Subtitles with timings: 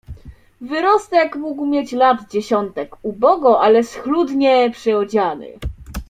[0.61, 5.53] "Wyrostek mógł mieć lat dziesiątek, ubogo ale schludnie przyodziany."